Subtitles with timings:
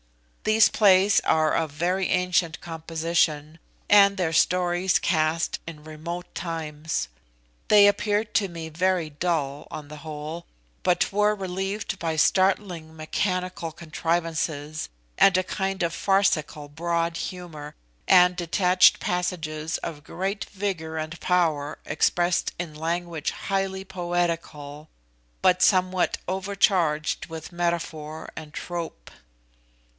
[0.45, 7.07] These plays are of very ancient composition, and their stories cast in remote times.
[7.67, 10.47] They appeared to me very dull, on the whole,
[10.81, 17.75] but were relieved by startling mechanical contrivances, and a kind of farcical broad humour,
[18.07, 24.89] and detached passages of great vigour and power expressed in language highly poetical,
[25.43, 29.11] but somewhat overcharged with metaphor and trope.